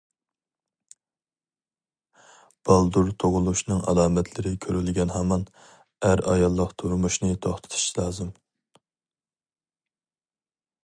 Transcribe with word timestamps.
بالدۇر 2.69 3.11
تۇغۇلۇشنىڭ 3.23 3.83
ئالامەتلىرى 3.91 4.53
كۆرۈلگەن 4.65 5.13
ھامان، 5.19 5.45
ئەر-ئاياللىق 6.09 6.73
تۇرمۇشنى 6.83 7.31
توختىتىش 7.47 7.85
لازىم. 7.99 8.33